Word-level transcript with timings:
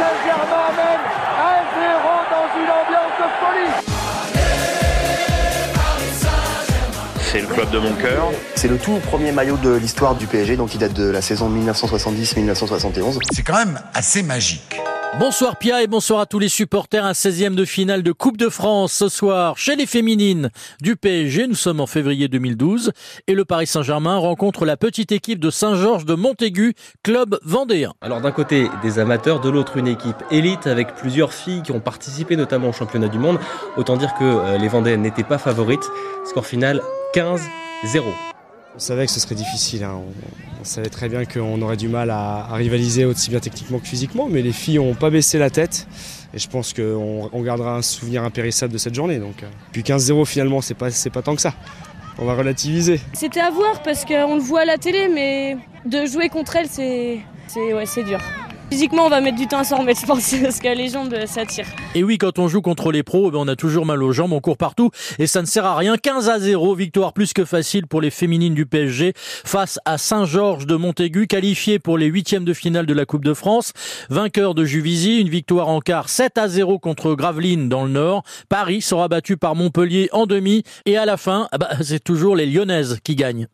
Saint-Germain 0.00 0.72
1-0 1.36 1.84
dans 2.32 2.48
une 2.56 2.70
ambiance 2.70 3.20
folie. 3.38 3.72
C'est 7.20 7.40
le 7.42 7.46
club 7.46 7.70
de 7.70 7.78
mon 7.78 7.92
cœur. 7.96 8.30
C'est 8.54 8.68
le 8.68 8.78
tout 8.78 8.98
premier 9.10 9.30
maillot 9.30 9.58
de 9.58 9.74
l'histoire 9.74 10.14
du 10.14 10.26
PSG, 10.26 10.56
donc 10.56 10.72
il 10.74 10.78
date 10.78 10.94
de 10.94 11.10
la 11.10 11.20
saison 11.20 11.50
1970-1971. 11.50 13.18
C'est 13.30 13.42
quand 13.42 13.58
même 13.58 13.78
assez 13.92 14.22
magique. 14.22 14.80
Bonsoir 15.18 15.56
Pia 15.56 15.82
et 15.82 15.88
bonsoir 15.88 16.20
à 16.20 16.26
tous 16.26 16.38
les 16.38 16.48
supporters. 16.48 17.04
Un 17.04 17.12
16e 17.12 17.54
de 17.54 17.64
finale 17.64 18.02
de 18.02 18.12
Coupe 18.12 18.36
de 18.36 18.48
France 18.48 18.92
ce 18.92 19.08
soir 19.08 19.58
chez 19.58 19.74
les 19.74 19.84
féminines 19.84 20.50
du 20.80 20.94
PSG. 20.96 21.48
Nous 21.48 21.56
sommes 21.56 21.80
en 21.80 21.86
février 21.86 22.28
2012 22.28 22.92
et 23.26 23.34
le 23.34 23.44
Paris 23.44 23.66
Saint-Germain 23.66 24.16
rencontre 24.16 24.64
la 24.64 24.76
petite 24.76 25.10
équipe 25.10 25.40
de 25.40 25.50
Saint-Georges 25.50 26.04
de 26.04 26.14
Montaigu, 26.14 26.74
club 27.02 27.38
vendéen. 27.42 27.92
Alors 28.00 28.20
d'un 28.20 28.32
côté 28.32 28.70
des 28.82 28.98
amateurs, 28.98 29.40
de 29.40 29.50
l'autre 29.50 29.76
une 29.76 29.88
équipe 29.88 30.22
élite 30.30 30.66
avec 30.66 30.94
plusieurs 30.94 31.32
filles 31.32 31.62
qui 31.62 31.72
ont 31.72 31.80
participé 31.80 32.36
notamment 32.36 32.68
au 32.68 32.72
championnat 32.72 33.08
du 33.08 33.18
monde. 33.18 33.40
Autant 33.76 33.96
dire 33.96 34.14
que 34.14 34.24
euh, 34.24 34.58
les 34.58 34.68
Vendéennes 34.68 35.02
n'étaient 35.02 35.24
pas 35.24 35.38
favorites. 35.38 35.90
Score 36.24 36.46
final 36.46 36.80
15-0. 37.14 38.29
On 38.74 38.78
savait 38.78 39.06
que 39.06 39.12
ce 39.12 39.20
serait 39.20 39.34
difficile. 39.34 39.84
Hein. 39.84 40.00
On, 40.60 40.64
savait 40.64 40.90
très 40.90 41.08
bien 41.08 41.24
qu'on 41.24 41.60
aurait 41.62 41.76
du 41.76 41.88
mal 41.88 42.10
à, 42.10 42.46
rivaliser 42.52 43.04
aussi 43.04 43.30
bien 43.30 43.40
techniquement 43.40 43.78
que 43.78 43.86
physiquement, 43.86 44.28
mais 44.30 44.42
les 44.42 44.52
filles 44.52 44.76
n'ont 44.76 44.94
pas 44.94 45.10
baissé 45.10 45.38
la 45.38 45.50
tête. 45.50 45.86
Et 46.32 46.38
je 46.38 46.48
pense 46.48 46.72
qu'on 46.72 47.28
on 47.32 47.42
gardera 47.42 47.76
un 47.76 47.82
souvenir 47.82 48.22
impérissable 48.22 48.72
de 48.72 48.78
cette 48.78 48.94
journée. 48.94 49.18
Donc, 49.18 49.42
euh. 49.42 49.46
Puis 49.72 49.82
15-0 49.82 50.24
finalement, 50.26 50.60
c'est 50.60 50.74
pas, 50.74 50.88
pas 51.12 51.22
tant 51.22 51.34
que 51.34 51.42
ça. 51.42 51.54
On 52.18 52.26
va 52.26 52.34
relativiser. 52.34 53.00
C'était 53.14 53.40
à 53.40 53.50
voir 53.50 53.82
parce 53.82 54.04
qu'on 54.04 54.36
le 54.36 54.42
voit 54.42 54.60
à 54.60 54.64
la 54.66 54.76
télé, 54.76 55.08
mais 55.08 55.56
de 55.86 56.06
jouer 56.06 56.28
contre 56.28 56.56
elle, 56.56 56.68
c'est 56.68 57.20
ouais, 57.56 58.04
dur. 58.04 58.20
Physiquement, 58.70 59.06
on 59.06 59.08
va 59.08 59.20
mettre 59.20 59.36
du 59.36 59.48
temps 59.48 59.58
à 59.58 59.64
s'en 59.64 59.78
remettre, 59.78 60.00
je 60.00 60.06
pense, 60.06 60.32
parce 60.42 60.60
que 60.60 60.68
les 60.68 60.88
jambes, 60.88 61.12
ça 61.26 61.44
tire. 61.44 61.66
Et 61.96 62.04
oui, 62.04 62.18
quand 62.18 62.38
on 62.38 62.46
joue 62.46 62.62
contre 62.62 62.92
les 62.92 63.02
pros, 63.02 63.28
eh 63.28 63.32
ben, 63.32 63.38
on 63.38 63.48
a 63.48 63.56
toujours 63.56 63.84
mal 63.84 64.00
aux 64.00 64.12
jambes, 64.12 64.32
on 64.32 64.40
court 64.40 64.56
partout, 64.56 64.90
et 65.18 65.26
ça 65.26 65.40
ne 65.40 65.46
sert 65.46 65.66
à 65.66 65.76
rien. 65.76 65.96
15 65.96 66.28
à 66.28 66.38
0, 66.38 66.76
victoire 66.76 67.12
plus 67.12 67.32
que 67.32 67.44
facile 67.44 67.88
pour 67.88 68.00
les 68.00 68.10
féminines 68.10 68.54
du 68.54 68.66
PSG 68.66 69.12
face 69.16 69.80
à 69.84 69.98
Saint-Georges 69.98 70.66
de 70.66 70.76
Montaigu, 70.76 71.26
qualifié 71.26 71.80
pour 71.80 71.98
les 71.98 72.06
huitièmes 72.06 72.44
de 72.44 72.54
finale 72.54 72.86
de 72.86 72.94
la 72.94 73.06
Coupe 73.06 73.24
de 73.24 73.34
France. 73.34 73.72
Vainqueur 74.08 74.54
de 74.54 74.64
Juvisy, 74.64 75.18
une 75.18 75.28
victoire 75.28 75.66
en 75.66 75.80
quart 75.80 76.08
7 76.08 76.38
à 76.38 76.46
0 76.46 76.78
contre 76.78 77.14
Gravelines 77.14 77.68
dans 77.68 77.84
le 77.84 77.90
Nord. 77.90 78.22
Paris 78.48 78.82
sera 78.82 79.08
battu 79.08 79.36
par 79.36 79.56
Montpellier 79.56 80.08
en 80.12 80.26
demi, 80.26 80.62
et 80.86 80.96
à 80.96 81.06
la 81.06 81.16
fin, 81.16 81.48
ah 81.50 81.58
bah, 81.58 81.70
c'est 81.82 82.04
toujours 82.04 82.36
les 82.36 82.46
Lyonnaises 82.46 83.00
qui 83.02 83.16
gagnent. 83.16 83.48